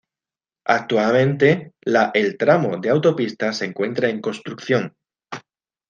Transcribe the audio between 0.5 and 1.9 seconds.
Actualmente